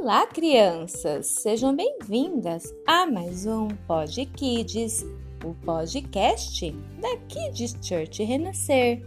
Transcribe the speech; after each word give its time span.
Olá, 0.00 0.28
crianças! 0.28 1.26
Sejam 1.26 1.74
bem-vindas 1.74 2.72
a 2.86 3.04
mais 3.04 3.46
um 3.46 3.66
Pod 3.84 4.24
Kids, 4.26 5.04
o 5.44 5.52
podcast 5.64 6.70
da 7.00 7.16
Kids 7.26 7.76
Church 7.82 8.22
Renascer. 8.22 9.04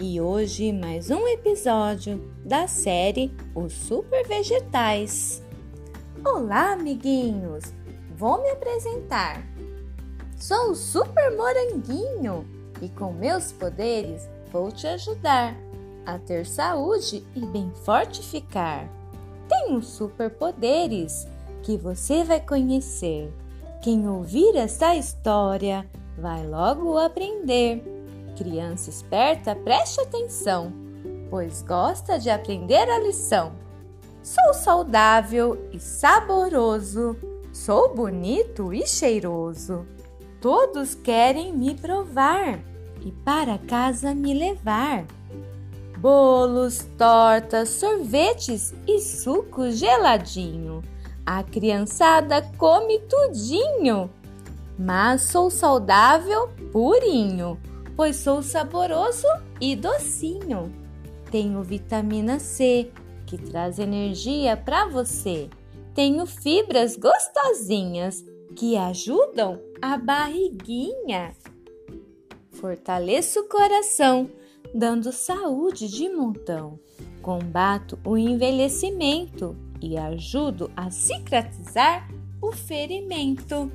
E 0.00 0.20
hoje 0.20 0.72
mais 0.72 1.10
um 1.10 1.26
episódio 1.26 2.32
da 2.44 2.68
série 2.68 3.34
Os 3.56 3.72
Super 3.72 4.24
Vegetais. 4.24 5.42
Olá, 6.24 6.74
amiguinhos! 6.74 7.74
Vou 8.16 8.40
me 8.40 8.50
apresentar. 8.50 9.42
Sou 10.36 10.70
o 10.70 10.76
Super 10.76 11.36
Moranguinho 11.36 12.46
e 12.80 12.88
com 12.88 13.12
meus 13.12 13.50
poderes 13.50 14.28
vou 14.52 14.70
te 14.70 14.86
ajudar 14.86 15.56
a 16.06 16.20
ter 16.20 16.46
saúde 16.46 17.26
e 17.34 17.40
bem 17.46 17.72
forte 17.84 18.22
ficar 18.22 18.99
tenho 19.70 19.82
superpoderes 19.82 21.28
que 21.62 21.76
você 21.76 22.24
vai 22.24 22.40
conhecer. 22.40 23.32
Quem 23.80 24.08
ouvir 24.08 24.56
essa 24.56 24.96
história 24.96 25.88
vai 26.18 26.44
logo 26.44 26.98
aprender. 26.98 27.82
Criança 28.36 28.90
esperta, 28.90 29.54
preste 29.54 30.00
atenção, 30.00 30.72
pois 31.30 31.62
gosta 31.62 32.18
de 32.18 32.28
aprender 32.28 32.90
a 32.90 32.98
lição. 32.98 33.52
Sou 34.22 34.52
saudável 34.54 35.68
e 35.72 35.78
saboroso, 35.78 37.16
sou 37.52 37.94
bonito 37.94 38.74
e 38.74 38.86
cheiroso. 38.86 39.86
Todos 40.40 40.96
querem 40.96 41.52
me 41.52 41.76
provar 41.76 42.58
e 43.02 43.12
para 43.12 43.56
casa 43.56 44.14
me 44.14 44.34
levar 44.34 45.06
bolos, 46.00 46.88
tortas, 46.96 47.68
sorvetes 47.68 48.74
e 48.86 48.98
suco 49.00 49.70
geladinho. 49.70 50.82
A 51.26 51.42
criançada 51.42 52.42
come 52.56 52.98
tudinho. 53.00 54.10
Mas 54.78 55.22
sou 55.22 55.50
saudável 55.50 56.48
purinho, 56.72 57.60
pois 57.94 58.16
sou 58.16 58.42
saboroso 58.42 59.26
e 59.60 59.76
docinho. 59.76 60.72
Tenho 61.30 61.62
vitamina 61.62 62.38
C, 62.38 62.90
que 63.26 63.36
traz 63.36 63.78
energia 63.78 64.56
para 64.56 64.86
você. 64.86 65.50
Tenho 65.94 66.24
fibras 66.24 66.96
gostosinhas 66.96 68.24
que 68.56 68.76
ajudam 68.76 69.60
a 69.82 69.98
barriguinha. 69.98 71.32
Fortaleço 72.52 73.40
o 73.40 73.48
coração 73.48 74.30
dando 74.74 75.12
saúde 75.12 75.88
de 75.88 76.08
montão. 76.08 76.78
Combato 77.22 77.98
o 78.04 78.16
envelhecimento 78.16 79.56
e 79.80 79.96
ajudo 79.96 80.70
a 80.76 80.90
cicatrizar 80.90 82.08
o 82.40 82.52
ferimento. 82.52 83.70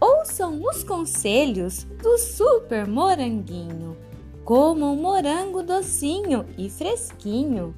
Ouçam 0.00 0.60
os 0.64 0.82
conselhos 0.82 1.84
do 2.02 2.18
Super 2.18 2.86
Moranguinho. 2.86 3.96
Como 4.44 4.86
um 4.92 4.96
morango 4.96 5.62
docinho 5.62 6.44
e 6.58 6.68
fresquinho. 6.68 7.74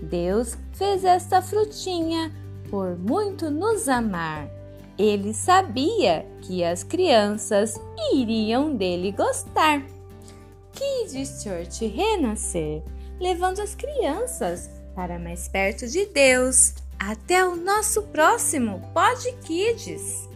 Deus 0.00 0.56
fez 0.72 1.04
esta 1.04 1.42
frutinha 1.42 2.32
por 2.70 2.96
muito 2.96 3.50
nos 3.50 3.88
amar. 3.88 4.48
Ele 4.96 5.34
sabia 5.34 6.24
que 6.42 6.62
as 6.62 6.84
crianças 6.84 7.80
iriam 8.12 8.76
dele 8.76 9.10
gostar. 9.10 9.82
Kids 10.74 11.42
Church 11.42 11.86
renascer, 11.86 12.82
levando 13.20 13.60
as 13.60 13.74
crianças 13.74 14.70
para 14.94 15.18
mais 15.18 15.48
perto 15.48 15.86
de 15.86 16.06
Deus. 16.06 16.74
Até 16.98 17.44
o 17.44 17.56
nosso 17.56 18.02
próximo 18.04 18.80
Pod 18.92 19.32
Kids! 19.44 20.33